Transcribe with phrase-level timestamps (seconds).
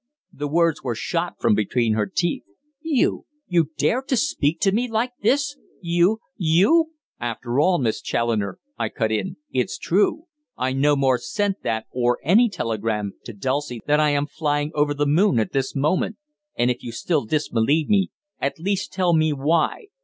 [0.33, 2.41] The words were shot from between her teeth.
[2.81, 8.57] "You you dare to speak to me like this you you" "After all, Miss Challoner,"
[8.79, 10.23] I cut in, "it's true.
[10.57, 14.95] I no more sent that, or any telegram, to Dulcie than I am flying over
[14.95, 16.17] the moon at this moment.
[16.57, 18.09] And if you still disbelieve me,
[18.39, 19.89] at least tell me why.